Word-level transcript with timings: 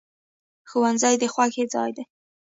ښوونځی 0.69 1.15
د 1.21 1.23
خوښۍ 1.33 1.63
ځای 1.73 1.89
دی 1.95 2.03